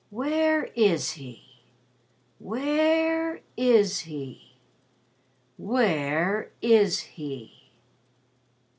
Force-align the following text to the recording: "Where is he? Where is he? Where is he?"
"Where 0.09 0.63
is 0.75 1.11
he? 1.11 1.43
Where 2.39 3.41
is 3.55 3.99
he? 3.99 4.53
Where 5.57 6.49
is 6.59 7.01
he?" 7.01 7.61